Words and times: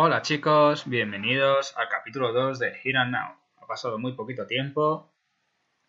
Hola 0.00 0.22
chicos, 0.22 0.88
bienvenidos 0.88 1.76
al 1.76 1.88
capítulo 1.88 2.32
2 2.32 2.60
de 2.60 2.68
Here 2.68 2.98
and 2.98 3.10
Now. 3.10 3.36
Ha 3.56 3.66
pasado 3.66 3.98
muy 3.98 4.12
poquito 4.12 4.46
tiempo, 4.46 5.12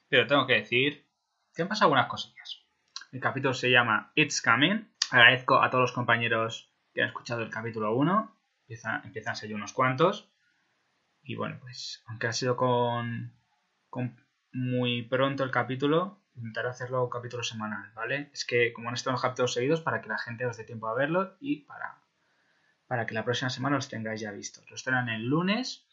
pero 0.08 0.26
tengo 0.26 0.48
que 0.48 0.54
decir 0.54 1.08
que 1.54 1.62
han 1.62 1.67
pasado 1.67 1.86
algunas 1.86 2.08
cosillas. 2.08 2.66
El 3.12 3.20
capítulo 3.20 3.53
se 3.53 3.70
llama 3.70 4.12
It's 4.16 4.41
Coming. 4.41 4.91
Agradezco 5.12 5.62
a 5.62 5.70
todos 5.70 5.84
los 5.84 5.91
compañeros 5.91 6.73
que 6.91 7.03
han 7.03 7.09
escuchado 7.09 7.44
el 7.44 7.52
capítulo 7.52 7.94
1. 7.94 8.36
Empiezan, 8.67 9.31
a 9.31 9.36
ser 9.36 9.53
unos 9.53 9.73
cuantos. 9.73 10.34
Y 11.22 11.36
bueno, 11.36 11.59
pues 11.62 12.03
aunque 12.08 12.26
ha 12.26 12.34
sido 12.34 12.55
con, 12.55 13.38
con 13.91 14.26
muy 14.52 15.03
pronto 15.03 15.44
el 15.44 15.52
capítulo, 15.52 16.23
intentaré 16.34 16.70
hacerlo 16.70 17.03
un 17.03 17.12
capítulo 17.12 17.44
semanal, 17.44 17.91
¿vale? 17.94 18.31
Es 18.34 18.44
que 18.44 18.73
como 18.73 18.89
han 18.89 18.95
estado 18.95 19.11
los 19.11 19.22
capítulos 19.22 19.53
seguidos, 19.53 19.81
para 19.81 20.02
que 20.02 20.09
la 20.09 20.17
gente 20.17 20.48
os 20.48 20.58
dé 20.58 20.64
tiempo 20.64 20.88
a 20.88 20.95
verlo 20.95 21.38
y 21.39 21.58
para, 21.66 22.02
para 22.90 23.06
que 23.06 23.14
la 23.14 23.23
próxima 23.23 23.52
semana 23.52 23.76
los 23.76 23.88
tengáis 23.88 24.20
ya 24.20 24.32
vistos. 24.32 24.70
Los 24.72 24.84
tendrán 24.84 25.09
el 25.09 25.28
lunes 25.28 25.86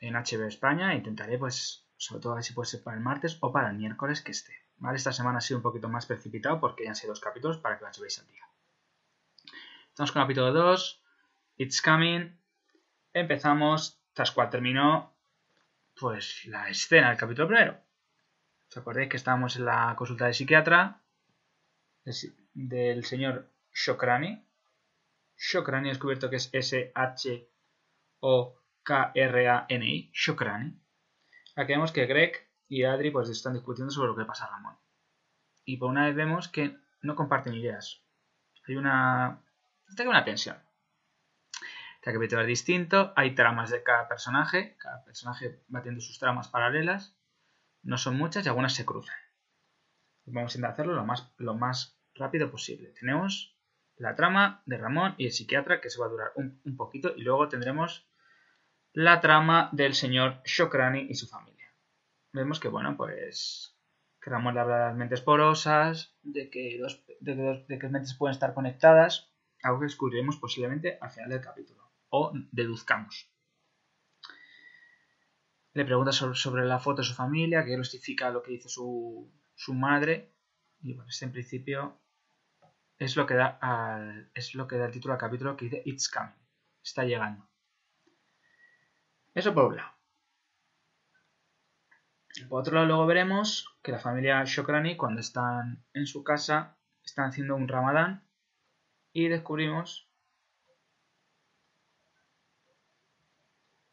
en 0.00 0.14
HBO 0.14 0.48
España. 0.48 0.96
Intentaré, 0.96 1.38
pues, 1.38 1.86
sobre 1.96 2.20
todo 2.20 2.32
a 2.32 2.34
ver 2.34 2.44
si 2.44 2.54
puede 2.54 2.68
ser 2.68 2.82
para 2.82 2.96
el 2.96 3.02
martes 3.04 3.38
o 3.40 3.52
para 3.52 3.70
el 3.70 3.76
miércoles 3.76 4.20
que 4.20 4.32
esté. 4.32 4.52
Esta 4.94 5.12
semana 5.12 5.38
ha 5.38 5.40
sido 5.40 5.58
un 5.58 5.62
poquito 5.62 5.88
más 5.88 6.06
precipitado 6.06 6.58
porque 6.58 6.82
ya 6.82 6.90
han 6.90 6.96
sido 6.96 7.12
dos 7.12 7.20
capítulos 7.20 7.58
para 7.58 7.78
que 7.78 7.84
los 7.84 8.00
veáis 8.00 8.18
al 8.18 8.26
día. 8.26 8.44
Estamos 9.90 10.10
con 10.10 10.22
el 10.22 10.24
capítulo 10.24 10.52
2. 10.52 11.04
It's 11.58 11.80
Coming. 11.80 12.36
Empezamos, 13.12 14.02
tras 14.12 14.32
cual 14.32 14.50
terminó, 14.50 15.16
pues, 15.94 16.46
la 16.46 16.68
escena 16.68 17.10
del 17.10 17.16
capítulo 17.16 17.46
primero. 17.46 17.78
¿Os 18.68 18.76
acordáis 18.76 19.08
que 19.08 19.18
estábamos 19.18 19.54
en 19.54 19.66
la 19.66 19.94
consulta 19.96 20.26
de 20.26 20.34
psiquiatra 20.34 21.00
del 22.54 23.04
señor 23.04 23.52
Shokrani? 23.72 24.44
Shokrani, 25.44 25.88
he 25.88 25.92
descubierto 25.92 26.30
que 26.30 26.36
es 26.36 26.48
S-H-O-K-R-A-N-I. 26.52 27.50
Shokrani. 30.14 30.80
Aquí 31.56 31.72
vemos 31.72 31.90
que 31.90 32.06
Greg 32.06 32.48
y 32.68 32.84
Adri 32.84 33.10
pues 33.10 33.28
están 33.28 33.54
discutiendo 33.54 33.90
sobre 33.90 34.06
lo 34.08 34.16
que 34.16 34.24
pasa 34.24 34.44
a 34.44 34.50
Ramón. 34.50 34.76
Y 35.64 35.78
por 35.78 35.90
una 35.90 36.06
vez 36.06 36.14
vemos 36.14 36.46
que 36.46 36.78
no 37.02 37.16
comparten 37.16 37.54
ideas. 37.54 38.04
Hay 38.68 38.76
una... 38.76 39.42
Hay 39.98 40.06
una 40.06 40.24
tensión. 40.24 40.56
Cada 42.00 42.14
capítulo 42.14 42.42
es 42.42 42.46
distinto, 42.46 43.12
hay 43.16 43.34
tramas 43.34 43.70
de 43.70 43.82
cada 43.82 44.06
personaje, 44.08 44.76
cada 44.78 45.04
personaje 45.04 45.60
va 45.74 45.82
teniendo 45.82 46.02
sus 46.02 46.20
tramas 46.20 46.46
paralelas, 46.48 47.16
no 47.82 47.98
son 47.98 48.16
muchas 48.16 48.46
y 48.46 48.48
algunas 48.48 48.74
se 48.74 48.86
cruzan. 48.86 49.16
Vamos 50.24 50.54
a 50.54 50.58
intentar 50.58 50.74
hacerlo 50.74 50.94
lo 50.94 51.04
más, 51.04 51.32
lo 51.36 51.54
más 51.54 51.98
rápido 52.14 52.48
posible. 52.50 52.92
Tenemos 52.98 53.51
la 54.02 54.16
trama 54.16 54.62
de 54.66 54.78
Ramón 54.78 55.14
y 55.16 55.26
el 55.26 55.32
psiquiatra 55.32 55.80
que 55.80 55.88
se 55.88 56.00
va 56.00 56.06
a 56.06 56.10
durar 56.10 56.32
un, 56.34 56.76
poquito 56.76 57.14
y 57.16 57.22
luego 57.22 57.48
tendremos 57.48 58.04
la 58.92 59.20
trama 59.20 59.70
del 59.72 59.94
señor 59.94 60.42
Shokrani 60.44 61.06
y 61.08 61.14
su 61.14 61.28
familia. 61.28 61.72
Vemos 62.32 62.58
que, 62.58 62.68
bueno, 62.68 62.96
pues 62.96 63.78
que 64.20 64.30
Ramón 64.30 64.54
le 64.54 64.60
habla 64.60 64.76
de 64.76 64.84
las 64.86 64.96
mentes 64.96 65.20
porosas, 65.20 66.16
de 66.22 66.50
que, 66.50 66.78
dos, 66.80 67.04
de 67.20 67.66
que 67.68 67.82
las 67.82 67.92
mentes 67.92 68.14
pueden 68.14 68.32
estar 68.32 68.54
conectadas, 68.54 69.32
algo 69.62 69.80
que 69.80 69.86
descubriremos 69.86 70.36
posiblemente 70.36 70.98
al 71.00 71.10
final 71.10 71.30
del 71.30 71.40
capítulo, 71.40 71.88
o 72.08 72.32
deduzcamos. 72.50 73.30
Le 75.74 75.84
pregunta 75.84 76.12
sobre, 76.12 76.34
sobre 76.34 76.64
la 76.64 76.80
foto 76.80 77.02
de 77.02 77.08
su 77.08 77.14
familia, 77.14 77.64
que 77.64 77.76
justifica 77.76 78.30
lo 78.30 78.42
que 78.42 78.52
dice 78.52 78.68
su, 78.68 79.32
su 79.54 79.74
madre, 79.74 80.34
y 80.80 80.94
bueno, 80.94 81.08
este 81.08 81.24
en 81.24 81.32
principio 81.32 82.01
es 82.98 83.16
lo 83.16 83.26
que 83.26 83.34
da 83.34 83.58
es 84.34 84.54
lo 84.54 84.66
que 84.66 84.76
da 84.76 84.86
el 84.86 84.92
título 84.92 85.14
al 85.14 85.20
capítulo 85.20 85.56
que 85.56 85.66
dice 85.66 85.82
It's 85.84 86.08
coming. 86.08 86.34
Está 86.82 87.04
llegando. 87.04 87.48
Eso 89.34 89.54
por 89.54 89.64
un 89.64 89.76
lado. 89.76 89.92
Por 92.48 92.60
otro 92.60 92.74
lado, 92.74 92.86
luego 92.86 93.06
veremos 93.06 93.78
que 93.82 93.92
la 93.92 93.98
familia 93.98 94.42
Shokrani, 94.44 94.96
cuando 94.96 95.20
están 95.20 95.84
en 95.92 96.06
su 96.06 96.24
casa, 96.24 96.78
están 97.04 97.28
haciendo 97.28 97.54
un 97.54 97.68
ramadán 97.68 98.26
y 99.12 99.28
descubrimos 99.28 100.08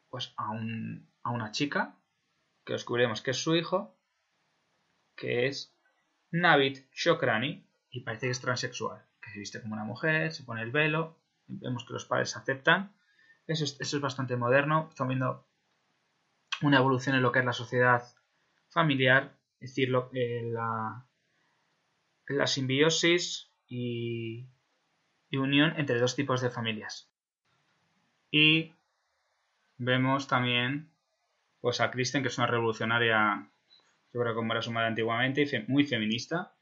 pues 0.09 0.33
a, 0.37 0.49
un, 0.51 1.11
a 1.23 1.31
una 1.31 1.51
chica 1.51 1.97
que 2.65 2.73
descubriremos 2.73 3.21
que 3.21 3.31
es 3.31 3.37
su 3.37 3.55
hijo, 3.55 3.97
que 5.15 5.47
es 5.47 5.75
Navid 6.31 6.79
Shokrani, 6.91 7.68
y 7.91 8.01
parece 8.01 8.27
que 8.27 8.31
es 8.31 8.41
transexual, 8.41 9.03
que 9.21 9.31
se 9.31 9.39
viste 9.39 9.61
como 9.61 9.73
una 9.73 9.83
mujer, 9.83 10.31
se 10.31 10.43
pone 10.43 10.61
el 10.61 10.71
velo, 10.71 11.17
vemos 11.47 11.85
que 11.85 11.93
los 11.93 12.05
padres 12.05 12.35
aceptan. 12.37 12.93
Eso 13.47 13.63
es, 13.63 13.77
eso 13.79 13.97
es 13.97 14.01
bastante 14.01 14.35
moderno, 14.35 14.87
estamos 14.89 15.09
viendo 15.09 15.47
una 16.61 16.77
evolución 16.77 17.15
en 17.15 17.21
lo 17.21 17.31
que 17.31 17.39
es 17.39 17.45
la 17.45 17.53
sociedad 17.53 18.03
familiar, 18.69 19.35
es 19.59 19.71
decir, 19.71 19.89
eh, 20.13 20.43
la, 20.51 21.05
la, 22.27 22.47
simbiosis 22.47 23.51
y, 23.67 24.47
y 25.29 25.37
unión 25.37 25.73
entre 25.77 25.99
dos 25.99 26.15
tipos 26.15 26.41
de 26.41 26.49
familias. 26.49 27.09
Y 28.29 28.73
vemos 29.77 30.27
también 30.27 30.91
pues 31.61 31.81
a 31.81 31.91
Kristen, 31.91 32.21
que 32.21 32.29
es 32.29 32.37
una 32.37 32.47
revolucionaria, 32.47 33.49
yo 34.13 34.21
creo 34.21 34.35
como 34.35 34.53
era 34.53 34.61
su 34.61 34.71
madre 34.71 34.89
antiguamente, 34.89 35.41
y 35.41 35.71
muy 35.71 35.83
feminista, 35.83 36.53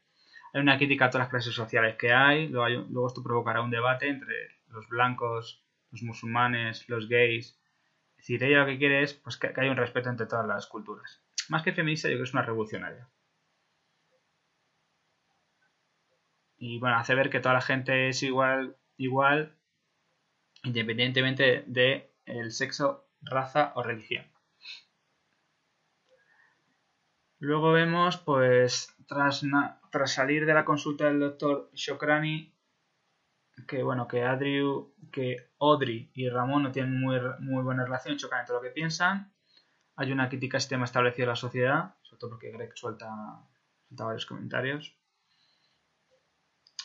hay 0.52 0.60
una 0.60 0.76
crítica 0.76 1.06
a 1.06 1.10
todas 1.10 1.26
las 1.26 1.30
clases 1.30 1.54
sociales 1.54 1.96
que 1.96 2.12
hay, 2.12 2.48
luego, 2.48 3.06
esto 3.06 3.22
provocará 3.22 3.60
un 3.60 3.70
debate 3.70 4.08
entre 4.08 4.34
los 4.68 4.88
blancos, 4.88 5.64
los 5.90 6.02
musulmanes, 6.02 6.88
los 6.88 7.08
gays. 7.08 7.58
Es 8.16 8.16
decir, 8.16 8.42
ella 8.42 8.60
lo 8.60 8.66
que 8.66 8.78
quiere 8.78 9.02
es 9.02 9.14
pues, 9.14 9.36
que, 9.36 9.52
haya 9.54 9.70
un 9.70 9.76
respeto 9.76 10.08
entre 10.10 10.26
todas 10.26 10.46
las 10.46 10.66
culturas. 10.66 11.22
Más 11.48 11.62
que 11.62 11.72
feminista, 11.72 12.08
yo 12.08 12.14
creo 12.14 12.24
que 12.24 12.28
es 12.28 12.34
una 12.34 12.42
revolucionaria. 12.42 13.08
Y 16.58 16.78
bueno, 16.80 16.96
hace 16.96 17.14
ver 17.14 17.30
que 17.30 17.40
toda 17.40 17.54
la 17.54 17.60
gente 17.60 18.08
es 18.08 18.22
igual, 18.22 18.76
igual 18.96 19.54
independientemente 20.64 21.64
de 21.66 22.12
el 22.26 22.50
sexo, 22.50 23.08
raza 23.22 23.72
o 23.76 23.82
religión. 23.82 24.26
Luego 27.38 27.72
vemos, 27.72 28.16
pues, 28.16 28.94
tras, 29.06 29.44
tras 29.90 30.12
salir 30.12 30.46
de 30.46 30.54
la 30.54 30.64
consulta 30.64 31.06
del 31.06 31.20
doctor 31.20 31.70
Shokrani, 31.74 32.54
que 33.66 33.82
bueno, 33.82 34.06
que 34.06 34.22
Adri, 34.22 34.62
que 35.10 35.50
Audrey 35.58 36.10
y 36.14 36.28
Ramón 36.28 36.62
no 36.62 36.72
tienen 36.72 36.98
muy, 36.98 37.18
muy 37.40 37.62
buena 37.62 37.84
relación, 37.84 38.16
chocan 38.16 38.40
en 38.40 38.46
todo 38.46 38.58
lo 38.58 38.62
que 38.62 38.70
piensan. 38.70 39.32
Hay 39.96 40.12
una 40.12 40.28
crítica 40.28 40.56
al 40.56 40.60
sistema 40.60 40.84
establecido 40.84 41.24
en 41.24 41.30
la 41.30 41.36
sociedad, 41.36 41.94
sobre 42.02 42.20
todo 42.20 42.30
porque 42.30 42.52
Greg 42.52 42.72
suelta, 42.76 43.08
suelta 43.88 44.04
varios 44.04 44.26
comentarios. 44.26 44.94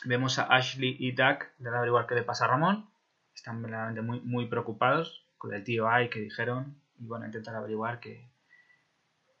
Vemos 0.04 0.38
a 0.38 0.44
Ashley 0.44 0.96
y 0.98 1.12
Doug, 1.12 1.38
de 1.58 1.68
averiguar 1.68 2.06
qué 2.06 2.14
le 2.14 2.24
pasa 2.24 2.44
a 2.44 2.48
Ramón. 2.48 2.90
Están 3.34 3.62
verdaderamente 3.62 4.02
muy, 4.02 4.20
muy 4.20 4.46
preocupados 4.46 5.26
con 5.38 5.54
el 5.54 5.64
tío 5.64 5.88
Ay 5.88 6.10
que 6.10 6.20
dijeron. 6.20 6.80
Y 6.98 7.06
bueno, 7.06 7.26
intentar 7.26 7.54
averiguar 7.54 8.00
qué, 8.00 8.28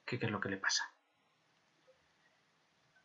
qué, 0.06 0.18
qué 0.18 0.26
es 0.26 0.32
lo 0.32 0.40
que 0.40 0.48
le 0.48 0.56
pasa 0.56 0.93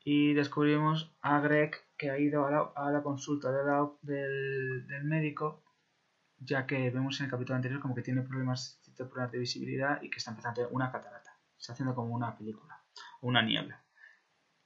y 0.04 0.34
descubrimos 0.34 1.14
a 1.22 1.40
Greg 1.40 1.76
que 1.98 2.10
ha 2.10 2.18
ido 2.18 2.46
a 2.46 2.92
la, 2.92 3.04
consulta 3.04 3.52
del, 3.52 4.88
del, 4.88 5.04
médico, 5.04 5.64
ya 6.38 6.66
que 6.66 6.90
vemos 6.90 7.20
en 7.20 7.26
el 7.26 7.32
capítulo 7.32 7.58
anterior 7.58 7.82
como 7.82 7.96
que 7.96 8.02
tiene 8.02 8.22
problemas, 8.22 8.82
problemas 8.96 9.32
de 9.32 9.40
visibilidad 9.40 10.02
y 10.02 10.10
que 10.10 10.18
está 10.18 10.32
empezando 10.32 10.52
a 10.52 10.56
tener 10.56 10.70
una 10.74 10.92
catarata. 10.92 11.38
Está 11.58 11.74
haciendo 11.74 11.94
como 11.94 12.16
una 12.16 12.38
película, 12.38 12.82
una 13.22 13.42
niebla. 13.42 13.84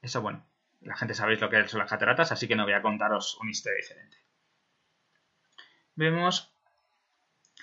Eso 0.02 0.22
bueno, 0.22 0.46
la 0.82 0.96
gente 0.96 1.16
sabéis 1.16 1.42
lo 1.42 1.50
que 1.50 1.68
son 1.68 1.80
las 1.80 1.90
cataratas, 1.90 2.32
así 2.32 2.48
que 2.48 2.56
no 2.56 2.66
voy 2.66 2.74
a 2.74 2.84
contaros 2.84 3.40
una 3.42 3.50
historia 3.50 3.78
diferente. 3.78 4.18
Vemos 5.96 6.54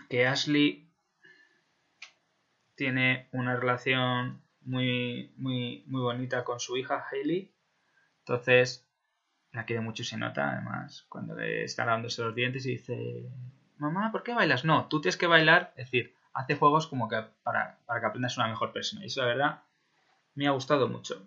que 0.09 0.27
Ashley 0.27 0.91
tiene 2.75 3.29
una 3.33 3.55
relación 3.55 4.43
muy, 4.63 5.33
muy, 5.37 5.85
muy 5.87 6.01
bonita 6.01 6.45
con 6.45 6.59
su 6.59 6.77
hija 6.77 7.07
Hailey 7.11 7.53
entonces, 8.21 8.87
la 9.53 9.65
quiere 9.65 9.83
mucho 9.83 10.03
y 10.03 10.07
se 10.07 10.17
nota, 10.17 10.53
además, 10.53 11.05
cuando 11.09 11.35
le 11.35 11.65
está 11.65 11.85
lavándose 11.85 12.23
los 12.23 12.35
dientes 12.35 12.65
y 12.67 12.73
dice, 12.73 13.29
mamá, 13.79 14.13
¿por 14.13 14.23
qué 14.23 14.35
bailas? 14.35 14.65
No, 14.65 14.87
tú 14.89 15.01
tienes 15.01 15.17
que 15.17 15.27
bailar, 15.27 15.73
es 15.77 15.87
decir, 15.87 16.15
hace 16.33 16.57
juegos 16.57 16.87
como 16.87 17.09
que 17.09 17.23
para, 17.43 17.79
para 17.87 18.01
que 18.01 18.07
aprendas 18.07 18.37
una 18.37 18.49
mejor 18.49 18.73
persona. 18.73 19.03
Y 19.03 19.07
eso, 19.07 19.23
la 19.23 19.27
verdad, 19.27 19.63
me 20.35 20.47
ha 20.47 20.53
gustado 20.53 20.89
mucho. 20.89 21.27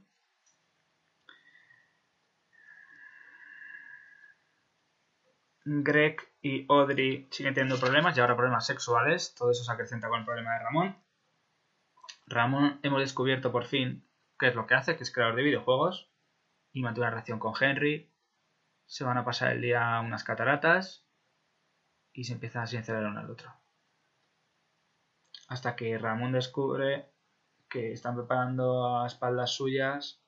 Greg 5.65 6.17
y 6.41 6.65
Audrey 6.69 7.27
siguen 7.31 7.53
teniendo 7.53 7.79
problemas 7.79 8.17
y 8.17 8.19
ahora 8.19 8.35
problemas 8.35 8.65
sexuales. 8.65 9.33
Todo 9.35 9.51
eso 9.51 9.63
se 9.63 9.71
acrecenta 9.71 10.09
con 10.09 10.19
el 10.19 10.25
problema 10.25 10.53
de 10.53 10.59
Ramón. 10.59 10.97
Ramón 12.27 12.79
hemos 12.83 12.99
descubierto 12.99 13.51
por 13.51 13.65
fin 13.65 14.05
qué 14.39 14.47
es 14.47 14.55
lo 14.55 14.67
que 14.67 14.75
hace, 14.75 14.97
que 14.97 15.03
es 15.03 15.11
creador 15.11 15.35
de 15.35 15.43
videojuegos 15.43 16.12
y 16.73 16.81
mantuvo 16.81 17.03
una 17.03 17.11
relación 17.11 17.39
con 17.39 17.53
Henry. 17.59 18.11
Se 18.85 19.03
van 19.03 19.17
a 19.17 19.23
pasar 19.25 19.51
el 19.53 19.61
día 19.61 19.95
a 19.95 20.01
unas 20.01 20.23
cataratas 20.23 21.07
y 22.11 22.25
se 22.25 22.33
empiezan 22.33 22.63
a 22.63 22.67
sincerar 22.67 23.05
uno 23.05 23.19
al 23.19 23.29
otro. 23.31 23.51
hasta 25.47 25.75
que 25.75 25.97
Ramón 25.97 26.31
descubre 26.31 27.11
que 27.69 27.91
están 27.91 28.15
preparando 28.15 28.97
a 28.97 29.07
espaldas 29.07 29.51
suyas, 29.51 30.21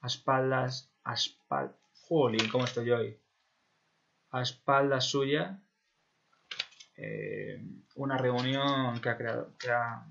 a 0.00 0.06
espaldas, 0.06 0.92
a 1.04 1.14
espaldas, 1.14 1.76
jolín, 1.92 2.48
¿cómo 2.50 2.64
estoy 2.64 2.90
hoy? 2.90 3.20
A 4.30 4.42
espaldas 4.42 5.04
suyas, 5.06 5.58
eh, 6.96 7.62
una 7.96 8.16
reunión 8.18 9.00
que 9.00 9.08
ha 9.08 9.16
creado, 9.16 9.56
que 9.58 9.70
ha, 9.70 10.06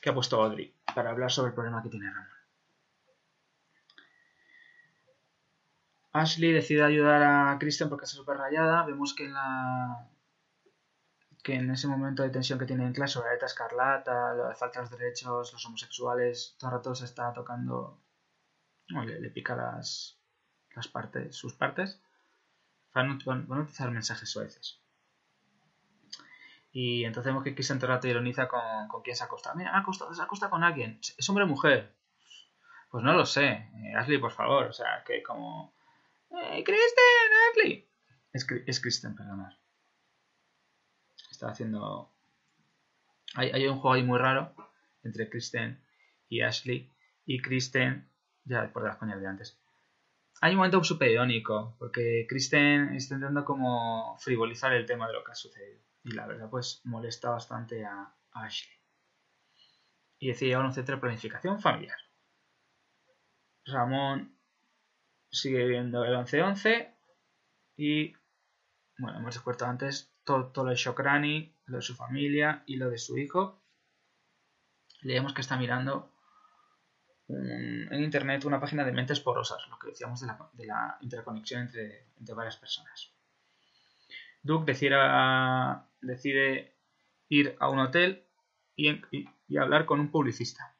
que 0.00 0.10
ha 0.10 0.14
puesto 0.14 0.42
Audrey 0.42 0.74
para 0.94 1.10
hablar 1.10 1.30
sobre 1.30 1.48
el 1.48 1.54
problema 1.54 1.82
que 1.82 1.88
tiene 1.88 2.12
Ramón. 2.12 2.33
Ashley 6.14 6.52
decide 6.52 6.84
ayudar 6.84 7.22
a 7.24 7.58
Kristen 7.58 7.88
porque 7.88 8.04
está 8.04 8.16
súper 8.16 8.36
rayada. 8.36 8.86
Vemos 8.86 9.14
que 9.14 9.24
en 9.24 9.34
la 9.34 10.08
que 11.42 11.56
en 11.56 11.70
ese 11.70 11.88
momento 11.88 12.22
de 12.22 12.30
tensión 12.30 12.58
que 12.58 12.66
tiene 12.66 12.86
en 12.86 12.94
clase 12.94 13.14
sobre 13.14 13.36
la 13.38 13.46
escarlata, 13.46 14.32
la 14.32 14.54
falta 14.54 14.82
de 14.82 14.96
derechos, 14.96 15.52
los 15.52 15.66
homosexuales, 15.66 16.56
todo 16.58 16.70
el 16.70 16.76
rato 16.76 16.94
se 16.94 17.04
está 17.04 17.34
tocando, 17.34 18.00
le, 18.88 19.30
pica 19.30 19.54
las, 19.54 20.18
las 20.74 20.88
partes, 20.88 21.36
sus 21.36 21.52
partes, 21.52 22.00
van, 22.94 23.10
a 23.10 23.60
utilizar 23.60 23.90
mensajes 23.90 24.34
veces. 24.36 24.80
Y 26.70 27.04
entonces 27.04 27.30
vemos 27.30 27.44
que 27.44 27.54
Kristen 27.54 27.78
todo 27.78 27.90
el 27.90 27.96
rato 27.96 28.08
ironiza 28.08 28.48
con, 28.48 29.02
quién 29.02 29.16
se 29.16 29.24
acosta. 29.24 29.52
Mira, 29.54 29.84
se 30.12 30.22
acosta 30.22 30.48
con 30.48 30.62
alguien. 30.64 30.98
¿Es 31.18 31.28
hombre 31.28 31.44
o 31.44 31.48
mujer? 31.48 31.94
Pues 32.88 33.04
no 33.04 33.12
lo 33.12 33.26
sé. 33.26 33.48
Eh, 33.48 33.94
Ashley, 33.96 34.18
por 34.18 34.32
favor. 34.32 34.66
O 34.66 34.72
sea, 34.72 35.04
que 35.04 35.22
como 35.22 35.73
¡Eh, 36.36 36.64
Kristen! 36.64 37.04
¡Ashley! 37.50 37.88
Es, 38.32 38.46
es 38.66 38.80
Kristen, 38.80 39.14
perdonad. 39.14 39.52
Está 41.30 41.48
haciendo... 41.48 42.12
Hay, 43.36 43.66
un 43.66 43.78
juego 43.80 43.94
ahí 43.94 44.02
muy 44.02 44.18
raro 44.18 44.54
entre 45.02 45.28
Kristen 45.28 45.84
y 46.28 46.42
Ashley. 46.42 46.92
Y 47.24 47.40
Kristen, 47.40 48.08
ya 48.44 48.72
por 48.72 48.84
las 48.84 48.96
coñas 48.96 49.20
de 49.20 49.26
antes. 49.26 49.60
Hay 50.40 50.52
un 50.52 50.58
momento 50.58 50.82
súper 50.84 51.10
irónico, 51.10 51.76
porque 51.78 52.26
Kristen 52.28 52.94
está 52.94 53.14
intentando 53.14 53.44
como 53.44 54.16
frivolizar 54.18 54.72
el 54.72 54.86
tema 54.86 55.06
de 55.06 55.14
lo 55.14 55.24
que 55.24 55.32
ha 55.32 55.36
sucedido. 55.36 55.80
Y 56.02 56.12
la 56.12 56.26
verdad, 56.26 56.50
pues 56.50 56.80
molesta 56.84 57.30
bastante 57.30 57.84
a, 57.84 58.14
Ashley. 58.32 58.76
Y 60.18 60.28
decide 60.28 60.50
llevar 60.50 60.66
un 60.66 60.72
centro 60.72 60.96
de 60.96 61.00
planificación 61.00 61.60
familiar. 61.60 61.98
Ramón 63.64 64.36
sigue 65.34 65.64
viendo 65.66 66.04
el 66.04 66.14
11-11 66.14 66.94
y, 67.76 68.14
bueno, 68.98 69.18
hemos 69.18 69.34
descubierto 69.34 69.66
antes 69.66 70.12
todo, 70.24 70.52
lo 70.54 70.70
de 70.70 70.76
Shokrani, 70.76 71.54
lo 71.66 71.76
de 71.76 71.82
su 71.82 71.94
familia 71.94 72.62
y 72.66 72.76
lo 72.76 72.88
de 72.90 72.98
su 72.98 73.18
hijo. 73.18 73.62
Leemos 75.02 75.34
que 75.34 75.42
está 75.42 75.56
mirando 75.56 76.10
en 77.28 78.02
internet 78.02 78.44
una 78.44 78.60
página 78.60 78.84
de 78.84 78.92
mentes 78.92 79.20
porosas, 79.20 79.66
lo 79.68 79.78
que 79.78 79.88
decíamos 79.88 80.20
de 80.20 80.66
la, 80.66 80.98
interconexión 81.00 81.62
entre, 81.62 82.34
varias 82.34 82.56
personas. 82.56 83.12
Duke 84.42 84.72
decide, 84.72 84.96
decide, 86.00 86.76
ir 87.28 87.56
a 87.58 87.68
un 87.68 87.78
hotel 87.80 88.26
y 88.76 89.56
hablar 89.56 89.86
con 89.86 90.00
un 90.00 90.10
publicista. 90.10 90.73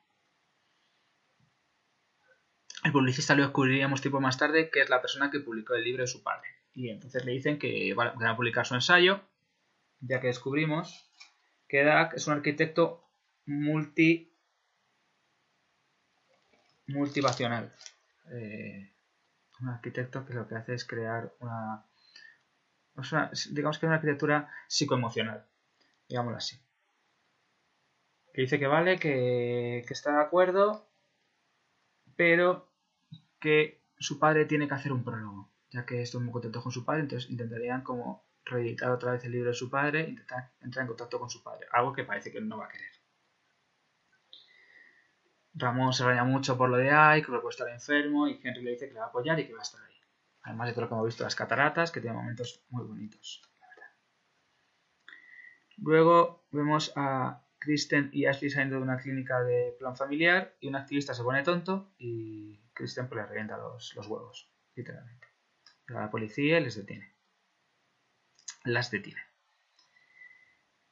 El 2.84 2.92
publicista 2.92 3.34
lo 3.34 3.42
descubriríamos 3.42 4.02
tiempo 4.02 4.20
más 4.20 4.36
tarde, 4.36 4.70
que 4.70 4.82
es 4.82 4.90
la 4.90 5.00
persona 5.00 5.30
que 5.30 5.40
publicó 5.40 5.74
el 5.74 5.84
libro 5.84 6.02
de 6.02 6.06
su 6.06 6.22
padre. 6.22 6.48
Y 6.74 6.90
entonces 6.90 7.24
le 7.24 7.32
dicen 7.32 7.58
que 7.58 7.94
van 7.94 8.26
a 8.26 8.36
publicar 8.36 8.66
su 8.66 8.74
ensayo, 8.74 9.22
ya 10.00 10.20
que 10.20 10.26
descubrimos 10.26 11.10
que 11.66 11.82
Dak 11.82 12.12
es 12.12 12.26
un 12.26 12.34
arquitecto 12.34 13.02
multi 13.46 14.30
multivacional. 16.88 17.74
Eh, 18.30 18.92
un 19.60 19.68
arquitecto 19.70 20.26
que 20.26 20.34
lo 20.34 20.46
que 20.46 20.56
hace 20.56 20.74
es 20.74 20.84
crear 20.84 21.32
una, 21.40 21.86
digamos 23.50 23.78
que 23.78 23.86
una 23.86 23.94
arquitectura 23.94 24.52
psicoemocional, 24.68 25.46
digámoslo 26.06 26.36
así. 26.36 26.60
Que 28.34 28.42
dice 28.42 28.58
que 28.58 28.66
vale, 28.66 28.98
que, 28.98 29.84
que 29.86 29.94
está 29.94 30.12
de 30.12 30.22
acuerdo, 30.22 30.86
pero 32.16 32.73
que 33.44 33.82
su 33.98 34.18
padre 34.18 34.46
tiene 34.46 34.66
que 34.66 34.72
hacer 34.72 34.90
un 34.90 35.04
prólogo, 35.04 35.50
ya 35.70 35.84
que 35.84 36.00
estoy 36.00 36.22
muy 36.22 36.32
contento 36.32 36.62
con 36.62 36.72
su 36.72 36.82
padre, 36.82 37.02
entonces 37.02 37.30
intentarían 37.30 37.82
como 37.82 38.24
reeditar 38.42 38.90
otra 38.90 39.12
vez 39.12 39.22
el 39.24 39.32
libro 39.32 39.50
de 39.50 39.54
su 39.54 39.68
padre, 39.68 40.08
intentar 40.08 40.50
entrar 40.62 40.84
en 40.84 40.88
contacto 40.88 41.20
con 41.20 41.28
su 41.28 41.42
padre, 41.42 41.66
algo 41.70 41.92
que 41.92 42.04
parece 42.04 42.32
que 42.32 42.40
no 42.40 42.56
va 42.56 42.64
a 42.64 42.68
querer. 42.70 42.90
Ramón 45.52 45.92
se 45.92 46.06
raya 46.06 46.24
mucho 46.24 46.56
por 46.56 46.70
lo 46.70 46.78
de 46.78 46.90
Ike, 46.90 47.30
que 47.30 47.38
puede 47.38 47.50
estar 47.50 47.68
enfermo, 47.68 48.26
y 48.26 48.40
Henry 48.42 48.62
le 48.62 48.70
dice 48.70 48.88
que 48.88 48.94
le 48.94 49.00
va 49.00 49.06
a 49.06 49.08
apoyar 49.10 49.38
y 49.38 49.46
que 49.46 49.52
va 49.52 49.58
a 49.60 49.62
estar 49.62 49.82
ahí. 49.82 50.00
Además 50.44 50.68
de 50.68 50.72
todo 50.72 50.82
lo 50.82 50.88
que 50.88 50.94
hemos 50.94 51.06
visto, 51.06 51.24
las 51.24 51.36
cataratas, 51.36 51.92
que 51.92 52.00
tienen 52.00 52.18
momentos 52.18 52.64
muy 52.70 52.84
bonitos, 52.86 53.42
Luego 55.76 56.46
vemos 56.52 56.92
a 56.94 57.43
Kristen 57.64 58.10
y 58.12 58.26
Ashley 58.26 58.50
saliendo 58.50 58.76
de 58.76 58.82
una 58.82 58.98
clínica 58.98 59.42
de 59.42 59.74
plan 59.78 59.96
familiar 59.96 60.54
y 60.60 60.68
un 60.68 60.76
activista 60.76 61.14
se 61.14 61.22
pone 61.22 61.42
tonto 61.42 61.94
y 61.98 62.60
Christian 62.74 63.08
pues 63.08 63.22
le 63.22 63.26
revienta 63.26 63.56
los, 63.56 63.96
huevos, 64.06 64.50
literalmente. 64.74 65.28
la 65.86 66.10
policía 66.10 66.60
les 66.60 66.76
detiene. 66.76 67.14
Las 68.64 68.90
detiene. 68.90 69.22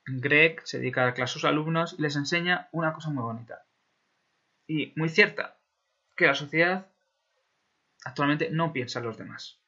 Greg 0.06 0.62
se 0.64 0.78
dedica 0.78 1.02
a 1.02 1.04
dar 1.04 1.14
clases 1.14 1.32
a 1.32 1.34
sus 1.34 1.44
alumnos 1.44 1.94
y 1.98 2.02
les 2.02 2.16
enseña 2.16 2.68
una 2.72 2.94
cosa 2.94 3.10
muy 3.10 3.22
bonita 3.22 3.66
y 4.66 4.94
muy 4.96 5.10
cierta, 5.10 5.58
que 6.16 6.26
la 6.26 6.34
sociedad 6.34 6.90
actualmente 8.04 8.48
no 8.50 8.72
piensa 8.72 9.00
en 9.00 9.04
los 9.04 9.18
demás. 9.18 9.60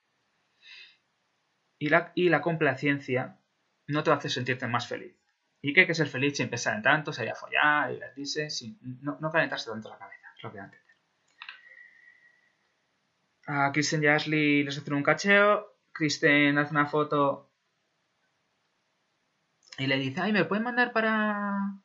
Y 1.78 1.90
la, 1.90 2.12
y 2.14 2.30
la 2.30 2.40
complacencia 2.40 3.38
no 3.86 4.02
te 4.02 4.10
hace 4.10 4.30
sentirte 4.30 4.66
más 4.66 4.88
feliz. 4.88 5.14
Y 5.64 5.72
que 5.72 5.80
hay 5.80 5.86
que 5.86 5.94
ser 5.94 6.08
feliz 6.08 6.36
sin 6.36 6.50
pensar 6.50 6.76
en 6.76 6.82
tanto, 6.82 7.12
salir 7.12 7.32
a 7.32 7.34
follar, 7.34 7.90
divertirse, 7.90 8.50
sin, 8.50 8.78
no, 9.02 9.16
no 9.20 9.30
calentarse 9.30 9.70
tanto 9.70 9.88
la 9.88 9.98
cabeza, 9.98 10.28
es 10.36 10.42
lo 10.42 10.52
que 10.52 10.60
antes 10.60 10.84
a 13.46 13.72
Kristen 13.72 14.02
y 14.02 14.06
Ashley 14.06 14.62
les 14.62 14.78
hacen 14.78 14.94
un 14.94 15.02
cacheo. 15.02 15.76
Kristen 15.92 16.58
hace 16.58 16.72
una 16.72 16.86
foto 16.86 17.50
y 19.78 19.86
le 19.86 19.96
dice, 19.98 20.20
ay, 20.20 20.32
¿me 20.32 20.44
pueden 20.44 20.64
mandar 20.64 20.92
para... 20.92 21.80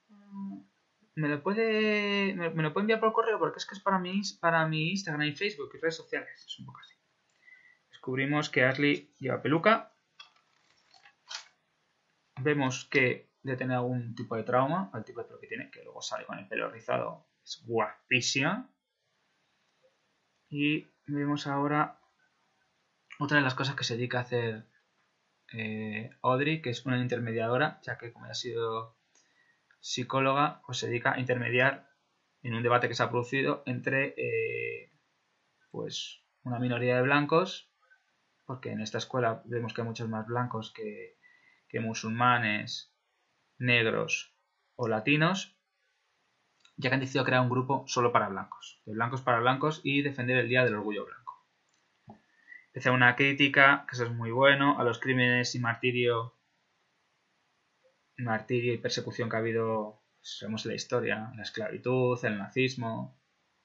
Me 1.16 1.28
lo 1.28 1.44
puede... 1.44 2.34
Me, 2.34 2.64
lo 2.64 2.74
puede 2.74 2.84
enviar 2.84 3.00
por 3.00 3.14
correo 3.14 3.40
porque 3.40 3.58
es 3.58 3.66
que 3.66 3.76
es 3.76 3.82
para 3.82 4.00
mi, 4.00 4.22
para 4.40 4.66
mi 4.68 4.92
Instagram 4.92 5.28
y 5.28 5.36
Facebook 5.36 5.72
y 5.74 5.78
redes 5.78 5.98
sociales. 5.98 6.46
Es 6.46 6.60
un 6.60 6.66
poco 6.66 6.80
así. 6.80 6.96
Descubrimos 7.90 8.50
que 8.50 8.64
Ashley 8.64 9.14
lleva 9.20 9.42
peluca. 9.42 9.94
Vemos 12.42 12.88
que 12.90 13.29
debe 13.42 13.58
tener 13.58 13.78
algún 13.78 14.16
tipo 14.16 14.36
de 14.36 14.44
trauma, 14.44 14.90
al 14.94 15.06
tipo 15.06 15.22
de 15.22 15.28
pelo 15.28 15.40
que 15.40 15.48
tiene, 15.48 15.72
que 15.72 15.84
luego 15.84 16.02
sale 16.02 16.26
con 16.26 16.40
el 16.40 16.48
pelo 16.48 16.70
rizado. 16.70 17.28
Es 17.44 17.64
guapísima. 17.66 18.70
Y 20.50 20.88
vemos 21.06 21.48
ahora 21.48 22.00
otra 23.20 23.38
de 23.38 23.44
las 23.44 23.56
cosas 23.56 23.76
que 23.76 23.84
se 23.84 23.96
dedica 23.96 24.20
a 24.20 24.22
hacer 24.22 24.66
eh, 25.54 26.10
Audrey, 26.22 26.62
que 26.62 26.70
es 26.70 26.86
una 26.86 27.02
intermediadora, 27.02 27.80
ya 27.84 27.98
que 27.98 28.14
como 28.14 28.26
ha 28.26 28.34
sido 28.34 28.98
psicóloga, 29.80 30.62
pues 30.66 30.80
se 30.80 30.88
dedica 30.88 31.14
a 31.14 31.20
intermediar 31.20 31.90
en 32.44 32.54
un 32.54 32.64
debate 32.64 32.88
que 32.88 32.96
se 32.96 33.04
ha 33.04 33.10
producido 33.10 33.64
entre 33.66 34.14
eh, 34.18 34.92
pues 35.72 36.24
una 36.44 36.60
minoría 36.60 36.96
de 36.96 37.02
blancos, 37.02 37.72
porque 38.46 38.72
en 38.72 38.82
esta 38.82 38.98
escuela 38.98 39.42
vemos 39.46 39.74
que 39.74 39.82
hay 39.82 39.88
muchos 39.88 40.10
más 40.10 40.26
blancos 40.26 40.72
que, 40.74 41.18
que 41.68 41.80
musulmanes, 41.80 42.94
negros 43.60 44.36
o 44.76 44.88
latinos, 44.88 45.58
ya 46.78 46.90
que 46.90 46.96
han 46.96 47.02
decidido 47.02 47.26
crear 47.26 47.42
un 47.42 47.50
grupo 47.50 47.84
solo 47.88 48.12
para 48.12 48.30
blancos, 48.30 48.82
de 48.86 48.94
blancos 48.94 49.22
para 49.22 49.40
blancos 49.40 49.82
y 49.84 50.02
defender 50.02 50.38
el 50.38 50.50
Día 50.50 50.64
del 50.64 50.76
Orgullo 50.76 51.06
Blanco. 51.06 51.46
Empecé 52.68 52.90
una 52.92 53.16
crítica, 53.16 53.86
que 53.88 53.96
eso 53.96 54.06
es 54.06 54.12
muy 54.12 54.32
bueno, 54.32 54.80
a 54.80 54.84
los 54.84 55.00
crímenes 55.00 55.54
y 55.56 55.60
martirio, 55.60 56.38
martirio 58.18 58.74
y 58.74 58.78
persecución 58.78 59.30
que 59.30 59.36
ha 59.36 59.40
habido, 59.40 60.04
sabemos 60.22 60.66
la 60.66 60.76
historia, 60.76 61.32
la 61.36 61.44
esclavitud, 61.44 62.24
el 62.24 62.38
nazismo, 62.38 63.20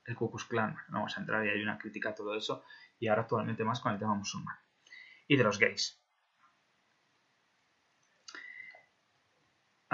el 0.04 0.16
Ku 0.16 0.30
Klux 0.30 0.44
Klan. 0.46 0.76
No 0.88 0.98
vamos 0.98 1.16
a 1.16 1.20
entrar 1.20 1.44
y 1.46 1.50
hay 1.50 1.62
una 1.62 1.78
crítica 1.78 2.10
a 2.10 2.14
todo 2.14 2.36
eso 2.36 2.64
y 2.98 3.08
ahora 3.08 3.22
actualmente 3.22 3.64
más 3.64 3.80
con 3.80 3.92
el 3.92 3.98
tema 3.98 4.14
musulmán. 4.14 4.56
Y 5.26 5.36
de 5.36 5.44
los 5.44 5.58
gays. 5.58 6.03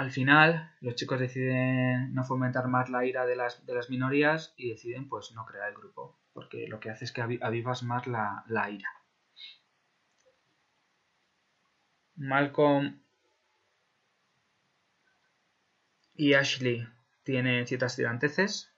Al 0.01 0.09
final, 0.09 0.71
los 0.81 0.95
chicos 0.95 1.19
deciden 1.19 2.15
no 2.15 2.23
fomentar 2.23 2.67
más 2.67 2.89
la 2.89 3.05
ira 3.05 3.27
de 3.27 3.35
las, 3.35 3.61
minorías 3.87 4.51
y 4.57 4.71
deciden 4.71 5.07
pues 5.07 5.31
no 5.33 5.45
crear 5.45 5.69
el 5.69 5.75
grupo, 5.75 6.17
porque 6.33 6.67
lo 6.67 6.79
que 6.79 6.89
hace 6.89 7.05
es 7.05 7.11
que 7.11 7.21
avivas 7.21 7.83
más 7.83 8.07
la, 8.07 8.43
ira. 8.71 8.89
Malcolm 12.15 12.99
y 16.15 16.33
Ashley 16.33 16.87
tienen 17.21 17.67
ciertas 17.67 17.95
tiranteces. 17.95 18.73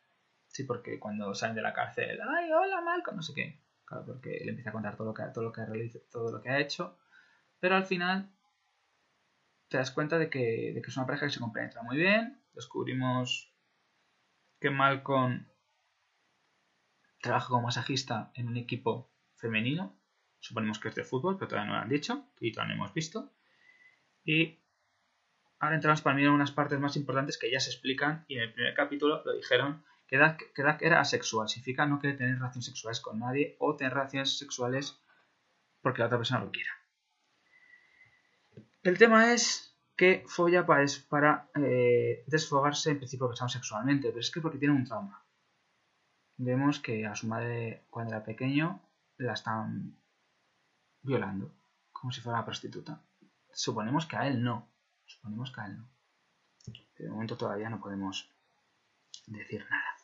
Sí, 0.48 0.66
porque 0.66 1.00
cuando 1.00 1.34
salen 1.34 1.56
de 1.56 1.62
la 1.62 1.72
cárcel, 1.72 2.20
¡ay, 2.22 2.52
hola, 2.52 2.82
Malcolm! 2.82 3.16
No 3.16 3.24
sé 3.24 3.34
qué. 3.34 3.62
Claro, 3.86 4.04
porque 4.06 4.42
le 4.44 4.50
empieza 4.50 4.72
a 4.72 4.74
contar 4.74 4.98
todo 4.98 5.08
lo 5.08 5.14
que, 5.14 5.24
todo 5.34 5.46
lo 5.46 5.54
que, 5.54 5.62
ha, 5.62 5.68
todo 6.12 6.34
lo 6.34 6.42
que 6.42 6.50
ha 6.50 6.60
hecho. 6.60 6.98
Pero 7.62 7.78
al 7.78 7.86
final 7.86 8.30
te 9.74 9.80
das 9.80 9.90
cuenta 9.90 10.20
de 10.20 10.30
que, 10.30 10.72
de 10.72 10.82
que 10.84 10.92
es 10.92 10.98
una 10.98 11.08
pareja 11.08 11.26
que 11.26 11.32
se 11.32 11.40
compenetra 11.40 11.82
muy 11.82 11.98
bien. 11.98 12.40
Descubrimos 12.54 13.52
que 14.60 14.70
Malcolm 14.70 15.48
trabaja 17.20 17.48
como 17.48 17.64
masajista 17.64 18.32
en 18.36 18.50
un 18.50 18.58
equipo 18.58 19.12
femenino. 19.36 20.00
Suponemos 20.38 20.78
que 20.78 20.90
es 20.90 20.96
de 20.96 21.04
fútbol, 21.04 21.40
pero 21.40 21.48
todavía 21.48 21.72
no 21.72 21.76
lo 21.76 21.82
han 21.82 21.90
dicho 21.90 22.24
y 22.40 22.52
todavía 22.52 22.76
no 22.76 22.84
hemos 22.84 22.94
visto. 22.94 23.34
Y 24.24 24.60
ahora 25.58 25.74
entramos 25.74 26.04
para 26.04 26.16
mí 26.16 26.22
en 26.22 26.30
unas 26.30 26.52
partes 26.52 26.80
más 26.80 26.96
importantes 26.96 27.40
que 27.40 27.50
ya 27.50 27.60
se 27.60 27.72
explican 27.72 28.26
y 28.28 28.36
en 28.36 28.44
el 28.44 28.54
primer 28.54 28.76
capítulo 28.76 29.24
lo 29.26 29.34
dijeron 29.34 29.84
que 30.06 30.18
Dak, 30.18 30.54
era 30.82 31.00
asexual. 31.00 31.50
Significa 31.50 31.88
no 31.88 31.98
querer 31.98 32.18
tener 32.18 32.36
relaciones 32.36 32.66
sexuales 32.66 33.00
con 33.00 33.18
nadie 33.18 33.56
o 33.58 33.76
tener 33.76 33.96
relaciones 33.96 34.38
sexuales 34.38 35.02
porque 35.82 36.02
la 36.02 36.06
otra 36.06 36.20
persona 36.20 36.42
lo 36.42 36.52
quiera. 36.52 36.83
El 38.84 38.98
tema 38.98 39.32
es 39.34 39.74
que 39.96 40.26
folla 40.28 40.66
para, 40.66 40.86
para 41.08 41.50
eh, 41.56 42.24
desfogarse 42.28 42.92
en 42.92 42.98
principio 42.98 43.30
pensamos 43.30 43.54
sexualmente, 43.54 44.10
pero 44.10 44.20
es 44.20 44.30
que 44.30 44.42
porque 44.42 44.58
tiene 44.58 44.76
un 44.76 44.84
trauma. 44.84 45.24
Vemos 46.36 46.80
que 46.80 47.06
a 47.06 47.16
su 47.16 47.28
madre 47.28 47.86
cuando 47.90 48.14
era 48.14 48.26
pequeño 48.26 48.82
la 49.18 49.34
están 49.34 49.96
violando, 51.02 51.54
como 51.94 52.12
si 52.12 52.20
fuera 52.20 52.40
una 52.40 52.46
prostituta. 52.46 53.02
Suponemos 53.54 54.06
que 54.06 54.18
a 54.18 54.28
él 54.28 54.44
no. 54.44 54.68
Suponemos 55.06 55.52
que 55.52 55.62
a 55.62 55.66
él 55.68 55.78
no. 55.78 55.88
de 56.98 57.10
momento 57.10 57.38
todavía 57.38 57.70
no 57.70 57.80
podemos 57.80 58.30
decir 59.28 59.66
nada. 59.70 59.96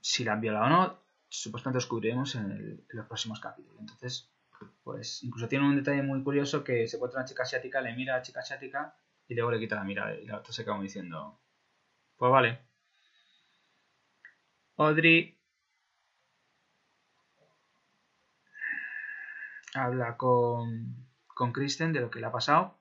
Si 0.00 0.24
la 0.24 0.34
han 0.34 0.40
violado 0.42 0.66
o 0.66 0.68
no, 0.68 0.98
supuestamente 1.28 1.78
descubriremos 1.78 2.34
en 2.34 2.84
los 2.88 3.06
próximos 3.06 3.40
capítulos. 3.40 3.80
Entonces, 3.80 4.28
pues 4.86 5.24
incluso 5.24 5.48
tiene 5.48 5.66
un 5.66 5.74
detalle 5.74 6.00
muy 6.00 6.22
curioso 6.22 6.62
que 6.62 6.86
se 6.86 6.94
encuentra 6.94 7.18
una 7.18 7.26
chica 7.26 7.42
asiática, 7.42 7.80
le 7.80 7.92
mira 7.96 8.14
a 8.14 8.18
la 8.18 8.22
chica 8.22 8.38
asiática 8.38 8.96
y 9.26 9.34
luego 9.34 9.50
le 9.50 9.58
quita 9.58 9.74
la 9.74 9.82
mirada 9.82 10.14
y 10.14 10.26
la 10.26 10.38
otra 10.38 10.52
se 10.52 10.64
queda 10.64 10.78
diciendo, 10.80 11.40
pues 12.16 12.30
vale. 12.30 12.60
Audrey 14.76 15.36
habla 19.74 20.16
con, 20.16 21.08
con 21.26 21.52
Kristen 21.52 21.92
de 21.92 22.00
lo 22.00 22.08
que 22.08 22.20
le 22.20 22.26
ha 22.26 22.30
pasado 22.30 22.78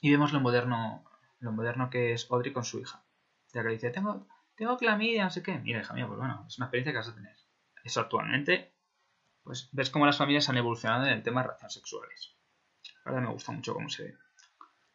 y 0.00 0.12
vemos 0.12 0.32
lo 0.32 0.38
moderno, 0.38 1.02
lo 1.40 1.50
moderno 1.50 1.90
que 1.90 2.12
es 2.12 2.30
Audrey 2.30 2.52
con 2.52 2.62
su 2.62 2.78
hija. 2.78 3.02
Ya 3.52 3.62
que 3.62 3.68
le 3.70 3.74
dice, 3.74 3.90
tengo, 3.90 4.28
tengo 4.54 4.76
clamidia, 4.76 5.24
no 5.24 5.30
sé 5.30 5.42
qué. 5.42 5.58
Mira, 5.58 5.80
hija 5.80 5.94
mía, 5.94 6.06
pues 6.06 6.20
bueno, 6.20 6.44
es 6.46 6.56
una 6.58 6.66
experiencia 6.66 6.92
que 6.92 6.98
vas 6.98 7.08
a 7.08 7.16
tener. 7.16 7.36
Eso 7.82 8.02
actualmente 8.02 8.77
pues 9.48 9.70
ves 9.72 9.88
cómo 9.88 10.04
las 10.04 10.18
familias 10.18 10.46
han 10.50 10.58
evolucionado 10.58 11.06
en 11.06 11.12
el 11.14 11.22
tema 11.22 11.40
de 11.40 11.46
relaciones 11.46 11.72
sexuales. 11.72 12.36
Ahora 13.06 13.22
me 13.22 13.30
gusta 13.30 13.50
mucho 13.50 13.72
cómo 13.72 13.88
se 13.88 14.02
ve. 14.02 14.18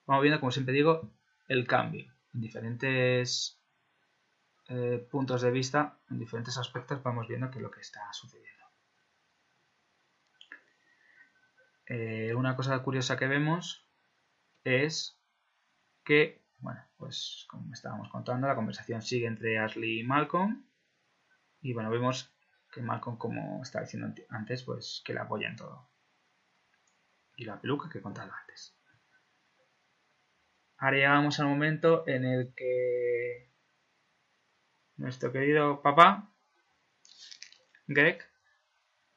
Vamos 0.05 0.21
viendo, 0.21 0.39
como 0.39 0.51
siempre 0.51 0.75
digo, 0.75 1.11
el 1.47 1.65
cambio 1.65 2.13
en 2.35 2.41
diferentes 2.41 3.59
eh, 4.69 5.07
puntos 5.09 5.41
de 5.41 5.49
vista, 5.49 5.97
en 6.11 6.19
diferentes 6.19 6.55
aspectos, 6.59 7.01
vamos 7.01 7.27
viendo 7.27 7.49
qué 7.49 7.57
es 7.57 7.63
lo 7.63 7.71
que 7.71 7.81
está 7.81 8.01
sucediendo. 8.13 8.63
Eh, 11.87 12.35
una 12.35 12.55
cosa 12.55 12.77
curiosa 12.83 13.17
que 13.17 13.25
vemos 13.25 13.87
es 14.63 15.19
que, 16.03 16.45
bueno, 16.59 16.85
pues 16.97 17.47
como 17.49 17.73
estábamos 17.73 18.07
contando, 18.11 18.45
la 18.45 18.55
conversación 18.55 19.01
sigue 19.01 19.25
entre 19.25 19.57
Ashley 19.57 20.01
y 20.01 20.03
Malcolm. 20.03 20.63
Y 21.59 21.73
bueno, 21.73 21.89
vemos 21.89 22.32
que 22.73 22.81
Malcolm, 22.81 23.17
como 23.17 23.61
estaba 23.61 23.83
diciendo 23.83 24.13
antes, 24.29 24.63
pues 24.63 25.01
que 25.05 25.13
le 25.13 25.19
apoya 25.19 25.47
en 25.47 25.55
todo. 25.55 25.89
Y 27.35 27.45
la 27.45 27.59
peluca 27.59 27.89
que 27.89 27.99
he 27.99 28.01
contado 28.01 28.31
antes. 28.31 28.75
Ahora 30.77 30.97
llegamos 30.97 31.39
al 31.39 31.47
momento 31.47 32.03
en 32.07 32.25
el 32.25 32.53
que 32.55 33.51
nuestro 34.97 35.31
querido 35.31 35.81
papá, 35.81 36.29
Greg, 37.87 38.21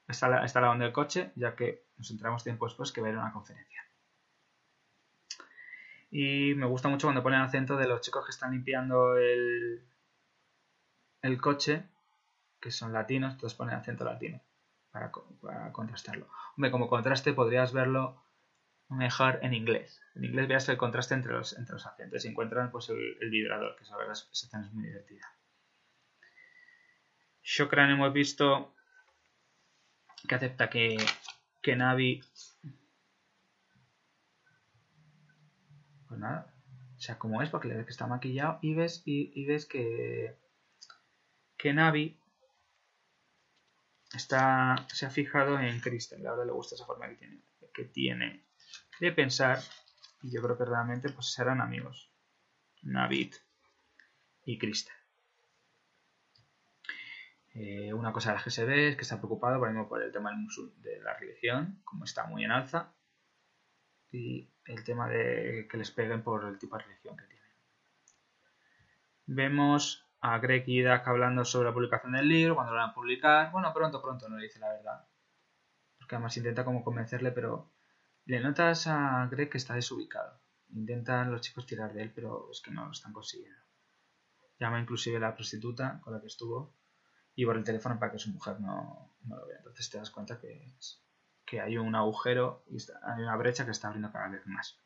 está, 0.08 0.28
lado 0.28 0.78
del 0.78 0.92
coche, 0.92 1.32
ya 1.34 1.56
que 1.56 1.86
nos 1.96 2.10
entramos 2.10 2.44
tiempo 2.44 2.66
después 2.66 2.92
que 2.92 3.00
va 3.00 3.08
a 3.08 3.10
ir 3.10 3.16
a 3.16 3.22
una 3.22 3.32
conferencia. 3.32 3.84
Y 6.10 6.54
me 6.54 6.66
gusta 6.66 6.88
mucho 6.88 7.08
cuando 7.08 7.22
ponen 7.22 7.40
acento 7.40 7.76
de 7.76 7.88
los 7.88 8.00
chicos 8.00 8.24
que 8.24 8.30
están 8.30 8.52
limpiando 8.52 9.16
el, 9.16 9.84
el 11.22 11.40
coche 11.40 11.84
que 12.66 12.72
son 12.72 12.92
latinos, 12.92 13.34
entonces 13.34 13.56
ponen 13.56 13.76
acento 13.76 14.04
latino 14.04 14.42
para, 14.90 15.12
contrastarlo. 15.70 16.28
Hombre, 16.56 16.72
como 16.72 16.88
contraste 16.88 17.32
podrías 17.32 17.72
verlo 17.72 18.20
mejor 18.88 19.38
en 19.42 19.54
inglés. 19.54 20.02
En 20.16 20.24
inglés 20.24 20.48
veas 20.48 20.68
el 20.68 20.76
contraste 20.76 21.14
entre 21.14 21.32
los, 21.32 21.56
entre 21.56 21.74
los 21.74 21.86
acentos 21.86 22.24
y 22.24 22.28
encuentran 22.28 22.72
pues, 22.72 22.88
el, 22.88 23.30
vibrador, 23.30 23.76
que 23.76 23.84
esa 23.84 23.96
verdad 23.96 24.14
es 24.14 24.72
muy 24.72 24.84
divertida. 24.84 25.32
Shokran 27.44 27.92
hemos 27.92 28.12
visto 28.12 28.74
que 30.26 30.34
acepta 30.34 30.68
que, 30.68 30.96
que 31.62 31.76
Navi 31.76 32.20
pues 36.08 36.20
nada, 36.20 36.52
o 36.96 37.00
sea, 37.00 37.16
como 37.16 37.42
es, 37.42 37.50
porque 37.50 37.68
le 37.68 37.76
ves 37.76 37.86
que 37.86 37.92
está 37.92 38.08
maquillado 38.08 38.58
y 38.60 38.74
ves, 38.74 39.02
y, 39.04 39.30
y 39.40 39.46
ves 39.46 39.66
que, 39.66 40.36
que 41.56 41.72
Navi 41.72 42.18
está, 44.12 44.86
se 44.88 45.06
ha 45.06 45.10
fijado 45.10 45.58
en 45.58 45.80
Kristen, 45.80 46.22
la 46.22 46.30
verdad 46.30 46.46
le 46.46 46.52
gusta 46.52 46.74
esa 46.74 46.86
forma 46.86 47.08
que 47.08 47.16
tiene, 47.16 47.40
que 47.72 47.84
tiene 47.84 48.44
de 49.00 49.12
pensar 49.12 49.60
y 50.22 50.30
yo 50.30 50.42
creo 50.42 50.56
que 50.56 50.64
realmente 50.64 51.10
pues 51.10 51.32
serán 51.32 51.60
amigos, 51.60 52.10
Navid 52.82 53.34
y 54.44 54.58
Kristen. 54.58 54.94
Eh, 57.54 57.94
una 57.94 58.12
cosa 58.12 58.30
de 58.30 58.36
la 58.36 58.44
que 58.44 58.50
se 58.50 58.66
ve 58.66 58.88
es 58.88 58.96
que 58.96 59.02
está 59.02 59.16
preocupado 59.16 59.58
por, 59.58 59.88
por 59.88 60.02
el 60.02 60.12
tema 60.12 60.30
de 60.30 61.00
la 61.00 61.16
religión, 61.16 61.80
como 61.84 62.04
está 62.04 62.26
muy 62.26 62.44
en 62.44 62.50
alza, 62.50 62.92
y 64.12 64.50
el 64.66 64.84
tema 64.84 65.08
de 65.08 65.66
que 65.70 65.78
les 65.78 65.90
peguen 65.90 66.22
por 66.22 66.44
el 66.44 66.58
tipo 66.58 66.76
de 66.76 66.84
religión 66.84 67.16
que 67.16 67.24
tienen. 67.24 67.50
Vemos 69.26 70.05
a 70.26 70.38
Greg 70.38 70.64
y 70.66 70.82
Dak 70.82 71.06
hablando 71.06 71.44
sobre 71.44 71.68
la 71.68 71.74
publicación 71.74 72.12
del 72.12 72.28
libro, 72.28 72.56
cuando 72.56 72.72
lo 72.72 72.80
van 72.80 72.90
a 72.90 72.94
publicar. 72.94 73.52
Bueno, 73.52 73.72
pronto, 73.72 74.02
pronto, 74.02 74.28
no 74.28 74.36
le 74.36 74.44
dice 74.44 74.58
la 74.58 74.70
verdad. 74.70 75.06
Porque 75.98 76.16
además 76.16 76.36
intenta 76.36 76.64
como 76.64 76.82
convencerle, 76.82 77.30
pero 77.30 77.72
le 78.24 78.40
notas 78.40 78.88
a 78.88 79.28
Greg 79.30 79.50
que 79.50 79.58
está 79.58 79.74
desubicado. 79.74 80.40
Intentan 80.70 81.30
los 81.30 81.42
chicos 81.42 81.64
tirar 81.64 81.92
de 81.92 82.02
él, 82.02 82.12
pero 82.12 82.50
es 82.50 82.60
que 82.60 82.72
no 82.72 82.86
lo 82.86 82.90
están 82.90 83.12
consiguiendo. 83.12 83.60
Llama 84.58 84.80
inclusive 84.80 85.18
a 85.18 85.20
la 85.20 85.34
prostituta 85.34 86.00
con 86.02 86.12
la 86.12 86.20
que 86.20 86.26
estuvo 86.26 86.74
y 87.36 87.44
por 87.44 87.56
el 87.56 87.64
teléfono 87.64 87.98
para 87.98 88.10
que 88.10 88.18
su 88.18 88.30
mujer 88.30 88.60
no, 88.60 89.16
lo 89.28 89.46
vea. 89.46 89.58
Entonces 89.58 89.88
te 89.90 89.98
das 89.98 90.10
cuenta 90.10 90.40
que, 90.40 90.74
que 91.44 91.60
hay 91.60 91.78
un 91.78 91.94
agujero 91.94 92.64
y 92.68 92.78
hay 92.78 93.22
una 93.22 93.36
brecha 93.36 93.64
que 93.64 93.70
está 93.70 93.88
abriendo 93.88 94.10
cada 94.10 94.28
vez 94.28 94.44
más. 94.46 94.76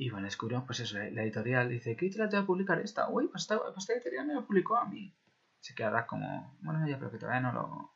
Y 0.00 0.08
bueno, 0.08 0.24
descubrimos, 0.24 0.64
pues 0.64 0.80
eso, 0.80 0.96
la 0.96 1.22
editorial 1.22 1.68
dice, 1.68 1.94
¿qué 1.94 2.06
editorial 2.06 2.30
te 2.30 2.36
va 2.36 2.42
a 2.44 2.46
publicar 2.46 2.80
esta? 2.80 3.10
Uy, 3.10 3.28
pues 3.28 3.42
esta, 3.42 3.58
pues 3.62 3.76
esta 3.76 3.92
editorial 3.92 4.26
me 4.26 4.32
la 4.32 4.40
publicó 4.40 4.78
a 4.78 4.86
mí. 4.86 5.14
Se 5.58 5.74
queda 5.74 6.06
como, 6.06 6.56
bueno, 6.62 6.88
ya, 6.88 6.98
pero 6.98 7.10
que 7.10 7.18
todavía 7.18 7.42
no 7.42 7.52
lo, 7.52 7.92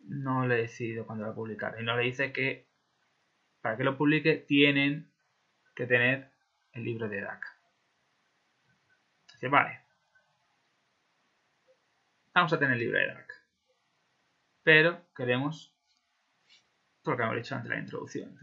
no 0.00 0.48
le 0.48 0.56
he 0.56 0.62
decidido 0.62 1.06
cuándo 1.06 1.24
a 1.24 1.32
publicar. 1.32 1.80
Y 1.80 1.84
no 1.84 1.96
le 1.96 2.02
dice 2.02 2.32
que 2.32 2.66
para 3.60 3.76
que 3.76 3.84
lo 3.84 3.96
publique 3.96 4.34
tienen 4.34 5.12
que 5.76 5.86
tener 5.86 6.32
el 6.72 6.82
libro 6.82 7.08
de 7.08 7.20
DAC. 7.20 7.46
Dice, 9.34 9.46
vale. 9.46 9.80
Vamos 12.34 12.52
a 12.52 12.58
tener 12.58 12.74
el 12.74 12.80
libro 12.80 12.98
de 12.98 13.06
DAC. 13.06 13.32
Pero 14.64 15.06
queremos, 15.14 15.72
por 17.04 17.12
lo 17.12 17.16
que 17.16 17.22
hemos 17.22 17.36
dicho 17.36 17.54
antes 17.54 17.68
de 17.68 17.76
la 17.76 17.80
introducción, 17.80 18.36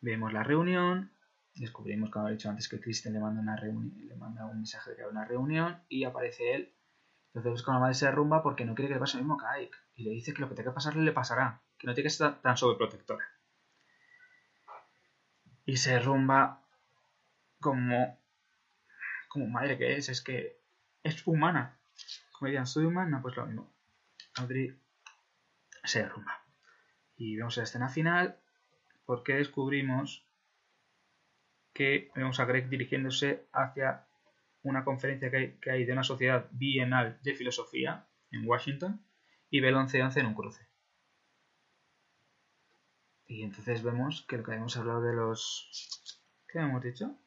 Vemos 0.00 0.32
la 0.32 0.42
reunión, 0.42 1.12
descubrimos, 1.54 2.10
como 2.10 2.28
he 2.28 2.32
dicho 2.32 2.48
antes, 2.48 2.68
que 2.68 2.80
Kristen 2.80 3.12
le 3.12 3.20
manda, 3.20 3.40
una 3.40 3.56
le 3.56 4.14
manda 4.16 4.46
un 4.46 4.56
mensaje 4.56 4.90
de 4.90 4.96
que 4.96 5.02
hay 5.02 5.08
una 5.08 5.24
reunión 5.24 5.82
y 5.88 6.04
aparece 6.04 6.54
él. 6.54 6.74
Entonces 7.34 7.62
con 7.62 7.74
la 7.74 7.80
madre 7.80 7.94
se 7.94 8.06
derrumba 8.06 8.42
porque 8.42 8.64
no 8.64 8.74
quiere 8.74 8.88
que 8.88 8.94
le 8.94 9.00
pase 9.00 9.16
lo 9.16 9.24
mismo 9.24 9.40
a 9.40 9.52
Ike. 9.54 9.76
Y 9.94 10.04
le 10.04 10.10
dice 10.10 10.32
que 10.32 10.40
lo 10.40 10.48
que 10.48 10.54
tenga 10.54 10.70
que 10.70 10.74
pasarle 10.74 11.02
le 11.02 11.12
pasará, 11.12 11.62
que 11.78 11.86
no 11.86 11.94
tiene 11.94 12.04
que 12.04 12.12
estar 12.12 12.40
tan 12.40 12.56
sobreprotectora. 12.56 13.24
Y 15.66 15.76
se 15.76 15.92
derrumba 15.92 16.64
como, 17.60 18.18
como 19.28 19.46
madre 19.48 19.76
que 19.76 19.96
es, 19.96 20.08
es 20.08 20.22
que 20.22 20.60
es 21.02 21.26
humana. 21.26 21.78
Como 22.32 22.46
dirían, 22.46 22.66
soy 22.66 22.86
humana, 22.86 23.20
pues 23.20 23.36
lo 23.36 23.46
mismo. 23.46 23.72
Audrey 24.36 24.80
se 25.84 26.02
derrumba. 26.02 26.32
Y 27.16 27.36
vemos 27.36 27.56
la 27.56 27.64
escena 27.64 27.88
final 27.88 28.40
porque 29.08 29.36
descubrimos 29.36 30.28
que 31.72 32.12
vemos 32.14 32.38
a 32.40 32.44
Greg 32.44 32.68
dirigiéndose 32.68 33.48
hacia 33.54 34.06
una 34.62 34.84
conferencia 34.84 35.30
que 35.30 35.70
hay, 35.70 35.86
de 35.86 35.92
una 35.94 36.02
sociedad 36.02 36.46
bienal 36.50 37.18
de 37.22 37.34
filosofía 37.34 38.06
en 38.30 38.46
Washington 38.46 39.02
y 39.48 39.60
ve 39.60 39.68
el 39.70 39.76
11-11 39.76 40.18
en 40.18 40.26
un 40.26 40.34
cruce. 40.34 40.68
Y 43.26 43.44
entonces 43.44 43.82
vemos 43.82 44.26
que 44.28 44.36
lo 44.36 44.44
que 44.44 44.50
habíamos 44.50 44.76
hablado 44.76 45.00
de 45.00 45.14
los... 45.14 46.20
¿Qué 46.46 46.58
hemos 46.58 46.82
dicho? 46.82 47.18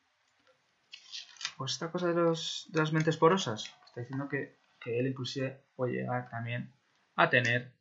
Pues 1.58 1.72
esta 1.72 1.92
cosa 1.92 2.10
de, 2.10 2.14
los, 2.14 2.70
las 2.74 2.94
mentes 2.94 3.18
porosas. 3.18 3.76
Está 3.88 4.02
diciendo 4.02 4.30
que, 4.30 4.60
que 4.80 5.00
él 5.00 5.08
inclusive 5.08 5.64
puede 5.76 5.94
llegar 5.94 6.30
también 6.30 6.72
a 7.16 7.32
tener 7.32 7.74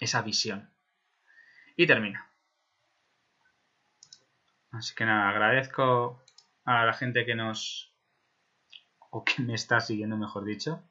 esa 0.00 0.22
visión. 0.22 0.68
Y 1.76 1.86
termina. 1.86 2.31
Así 4.72 4.94
que 4.94 5.04
nada, 5.04 5.28
agradezco 5.28 6.24
a 6.64 6.86
la 6.86 6.94
gente 6.94 7.26
que 7.26 7.34
nos... 7.34 7.94
o 9.10 9.24
que 9.24 9.42
me 9.42 9.54
está 9.54 9.80
siguiendo, 9.80 10.16
mejor 10.16 10.44
dicho. 10.44 10.82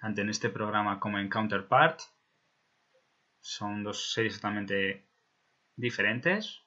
Tanto 0.00 0.20
en 0.20 0.28
este 0.28 0.50
programa 0.50 0.98
como 0.98 1.18
en 1.18 1.28
Counterpart. 1.28 2.00
Son 3.40 3.84
dos 3.84 4.12
series 4.12 4.34
totalmente 4.34 5.08
diferentes. 5.76 6.62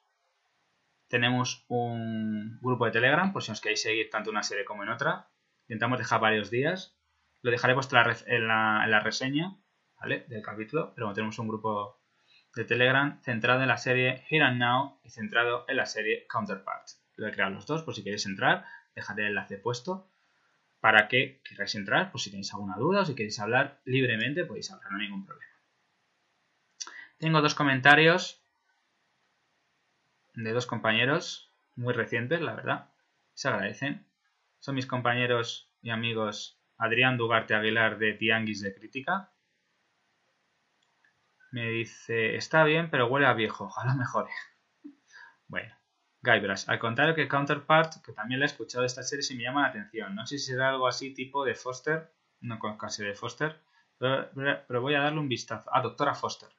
Tenemos 1.10 1.66
un 1.68 2.60
grupo 2.62 2.86
de 2.86 2.92
Telegram, 2.92 3.34
por 3.34 3.44
si 3.44 3.52
os 3.52 3.60
queréis 3.60 3.82
seguir 3.82 4.10
tanto 4.10 4.30
una 4.30 4.44
serie 4.44 4.64
como 4.64 4.84
en 4.84 4.90
otra. 4.90 5.30
Intentamos 5.64 6.00
dejar 6.00 6.22
varios 6.22 6.50
días. 6.50 6.98
Lo 7.42 7.52
dejaré 7.52 7.74
en 8.28 8.48
la, 8.48 9.02
reseña 9.04 9.58
¿vale? 10.00 10.26
del 10.30 10.42
capítulo. 10.42 10.94
Pero 10.96 11.12
tenemos 11.14 11.38
un 11.40 11.50
grupo 11.50 11.99
de 12.60 12.66
Telegram 12.66 13.18
centrado 13.22 13.62
en 13.62 13.70
la 13.70 13.78
serie 13.78 14.25
Here 14.30 14.44
and 14.44 14.60
Now 14.60 15.00
y 15.06 15.10
centrado 15.10 15.63
en 15.70 15.78
la 15.78 15.86
serie 15.86 16.28
Counterpart. 16.28 16.89
Lo 17.16 17.25
he 17.25 17.32
creado 17.32 17.54
los 17.54 17.66
dos, 17.66 17.84
por 17.84 17.96
si 17.96 18.04
queréis 18.04 18.25
entrar, 18.25 18.66
dejaré 18.94 19.24
el 19.24 19.30
enlace 19.30 19.58
puesto 19.58 20.10
para 20.82 21.08
que 21.08 21.39
queráis 21.46 21.74
entrar, 21.75 22.12
por 22.12 22.20
si 22.20 22.32
tenéis 22.32 22.54
alguna 22.54 22.75
duda 22.75 23.01
o 23.01 23.06
si 23.06 23.16
queréis 23.16 23.39
hablar 23.39 23.80
libremente, 23.86 24.44
podéis 24.44 24.72
hablar, 24.72 24.92
no 24.92 24.98
hay 24.98 25.06
ningún 25.06 25.25
problema. 25.25 25.54
Tengo 27.18 27.42
dos 27.42 27.56
comentarios 27.56 28.42
de 30.34 30.51
dos 30.51 30.66
compañeros 30.66 31.50
muy 31.78 31.94
recientes, 31.94 32.42
la 32.42 32.56
verdad. 32.56 32.89
Se 33.36 33.48
agradecen. 33.48 34.06
Son 34.60 34.76
mis 34.76 34.86
compañeros 34.86 35.72
y 35.82 35.91
amigos 35.91 36.60
Adrián 36.78 37.15
Dugarte 37.15 37.56
Aguilar 37.56 38.00
de 38.00 38.13
Tianguis 38.13 38.62
de 38.62 38.76
Crítica 38.76 39.32
me 41.52 41.70
dice, 41.70 42.36
está 42.36 42.64
bien, 42.64 42.90
pero 42.90 43.08
huele 43.08 43.26
a 43.26 43.34
viejo, 43.34 43.66
ojalá 43.66 43.96
mejore. 43.96 44.32
bueno, 45.48 45.74
Guybrush, 46.22 46.66
al 46.68 46.80
contrario 46.80 47.16
que 47.16 47.28
Counterpart, 47.28 48.04
que 48.04 48.14
también 48.14 48.40
la 48.40 48.46
he 48.46 48.50
escuchado 48.50 48.82
de 48.82 48.88
esta 48.88 49.04
serie, 49.04 49.26
y 49.30 49.36
me 49.36 49.44
llama 49.44 49.64
la 49.64 49.70
atención. 49.70 50.16
No 50.16 50.26
sé 50.26 50.38
si 50.38 50.52
será 50.52 50.70
algo 50.70 50.88
así 50.88 51.14
tipo 51.14 51.46
de 51.46 51.56
Foster, 51.56 52.14
no 52.42 52.60
conozco 52.60 52.86
casi 52.86 53.04
de 53.04 53.16
Foster, 53.16 53.62
pero, 54.00 54.82
voy 54.82 54.96
a 54.96 55.02
darle 55.02 55.20
un 55.20 55.28
vistazo. 55.28 55.70
a 55.74 55.82
Doctora 55.82 56.16
Foster. 56.16 56.50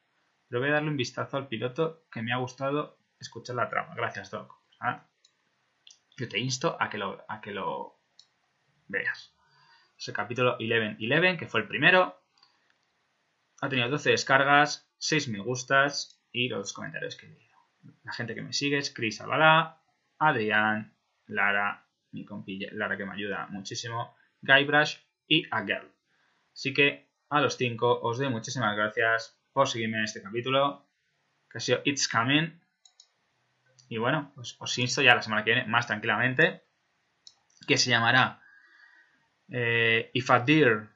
Pero 0.49 0.61
voy 0.61 0.69
a 0.69 0.75
darle 0.75 0.91
un 0.91 0.97
vistazo 0.97 1.39
al 1.39 1.49
piloto 1.49 2.05
que 2.11 2.23
me 2.23 2.33
ha 2.33 2.37
gustado 2.37 2.99
escuchar 3.19 3.57
la 3.57 3.69
trama. 3.69 3.95
Gracias, 3.95 4.31
Doc. 4.31 4.61
Ah, 4.79 5.07
yo 6.17 6.29
te 6.29 6.39
insto 6.39 6.77
a 6.79 6.91
que 6.91 6.99
lo, 6.99 7.25
a 7.29 7.41
que 7.41 7.53
lo 7.53 7.99
veas. 8.89 9.35
Ese 9.97 10.13
capítulo 10.13 10.59
11-11, 10.59 11.39
que 11.39 11.47
fue 11.47 11.61
el 11.61 11.69
primero, 11.69 12.20
ha 13.61 13.69
tenido 13.69 13.89
12 13.89 14.11
descargas, 14.11 14.91
6 14.99 15.29
me 15.29 15.41
gustas 15.41 16.21
y 16.33 16.49
los 16.49 16.73
comentarios 16.73 17.17
que 17.17 17.27
he 17.27 17.31
leído. 17.31 17.57
La 18.05 18.13
gente 18.13 18.35
que 18.35 18.43
me 18.43 18.53
sigue 18.53 18.79
es 18.79 18.93
Chris 18.93 19.21
Albalá, 19.21 19.83
Adrián, 20.19 20.95
Lara, 21.27 21.87
mi 22.13 22.25
compilla 22.25 22.69
Lara 22.73 22.97
que 22.97 23.05
me 23.05 23.15
ayuda 23.15 23.47
muchísimo, 23.49 24.17
Guybrush 24.43 24.97
y 25.27 25.47
Agel. 25.51 25.91
Así 26.53 26.73
que 26.73 27.11
a 27.29 27.41
los 27.41 27.57
5 27.57 28.01
os 28.03 28.19
doy 28.19 28.31
muchísimas 28.31 28.77
gracias 28.77 29.39
por 29.53 29.69
seguirme 29.69 29.99
en 29.99 30.05
este 30.05 30.23
capítulo, 30.23 30.87
que 31.51 31.59
ha 31.59 31.61
sido 31.61 31.81
It's 31.85 32.09
Coming. 32.09 32.61
Y 33.89 33.99
bueno, 33.99 34.33
pues 34.35 34.57
os 34.59 34.79
insto 34.79 35.03
ya 35.03 35.15
la 35.15 35.23
semana 35.23 35.45
que 35.45 35.53
viene 35.53 35.69
más 35.69 35.87
tranquilamente, 35.87 36.63
que 37.67 37.77
se 37.77 37.91
llamará 37.91 38.43
eh, 39.49 40.11
If 40.15 40.31
a 40.31 40.41
Deer 40.41 40.89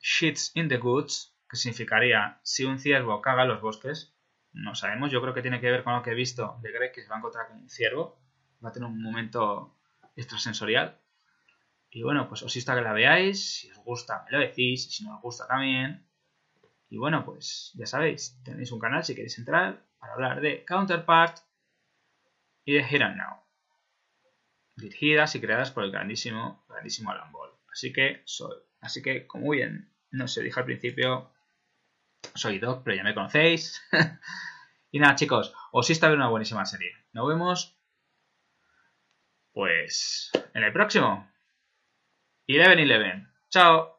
Shits 0.00 0.52
in 0.54 0.68
the 0.68 0.76
Goods 0.78 1.35
que 1.48 1.56
significaría 1.56 2.40
si 2.42 2.64
un 2.64 2.78
ciervo 2.78 3.20
caga 3.20 3.42
en 3.42 3.48
los 3.48 3.60
bosques. 3.60 4.14
No 4.52 4.74
sabemos, 4.74 5.10
yo 5.10 5.20
creo 5.20 5.34
que 5.34 5.42
tiene 5.42 5.60
que 5.60 5.70
ver 5.70 5.84
con 5.84 5.94
lo 5.94 6.02
que 6.02 6.10
he 6.10 6.14
visto 6.14 6.58
de 6.62 6.72
Greg, 6.72 6.92
que 6.92 7.02
se 7.02 7.08
va 7.08 7.16
a 7.16 7.18
encontrar 7.18 7.48
con 7.48 7.58
un 7.58 7.68
ciervo. 7.68 8.18
Va 8.64 8.70
a 8.70 8.72
tener 8.72 8.88
un 8.88 9.02
momento 9.02 9.78
extrasensorial. 10.16 10.98
Y 11.90 12.02
bueno, 12.02 12.28
pues 12.28 12.42
os 12.42 12.56
insto 12.56 12.72
a 12.72 12.74
que 12.74 12.80
la 12.82 12.92
veáis. 12.92 13.60
Si 13.60 13.70
os 13.70 13.78
gusta, 13.78 14.24
me 14.24 14.32
lo 14.32 14.38
decís. 14.38 14.90
Si 14.90 15.04
no 15.04 15.16
os 15.16 15.22
gusta, 15.22 15.46
también. 15.46 16.06
Y 16.88 16.98
bueno, 16.98 17.24
pues 17.24 17.72
ya 17.74 17.86
sabéis, 17.86 18.40
tenéis 18.44 18.70
un 18.72 18.78
canal 18.78 19.04
si 19.04 19.14
queréis 19.14 19.38
entrar 19.38 19.84
para 19.98 20.12
hablar 20.12 20.40
de 20.40 20.64
Counterpart 20.64 21.38
y 22.64 22.74
de 22.74 22.80
Here 22.80 23.04
and 23.04 23.16
Now. 23.16 23.42
Dirigidas 24.76 25.34
y 25.34 25.40
creadas 25.40 25.70
por 25.70 25.84
el 25.84 25.90
grandísimo, 25.90 26.64
grandísimo 26.68 27.10
Alan 27.10 27.32
Ball. 27.32 27.50
Así 27.72 27.92
que, 27.92 28.22
soy, 28.24 28.56
así 28.80 29.02
que, 29.02 29.26
como 29.26 29.50
bien 29.50 29.92
no 30.10 30.28
se 30.28 30.42
dije 30.42 30.60
al 30.60 30.66
principio, 30.66 31.32
soy 32.34 32.58
Doc, 32.58 32.82
pero 32.84 32.96
ya 32.96 33.02
me 33.02 33.14
conocéis. 33.14 33.82
y 34.90 34.98
nada, 34.98 35.14
chicos, 35.14 35.54
os 35.72 35.90
está 35.90 36.08
viendo 36.08 36.24
una 36.24 36.30
buenísima 36.30 36.64
serie. 36.64 36.92
Nos 37.12 37.28
vemos, 37.28 37.78
pues, 39.52 40.30
en 40.54 40.64
el 40.64 40.72
próximo. 40.72 41.30
Eleven 42.46 42.78
Eleven. 42.78 43.28
Chao. 43.48 43.95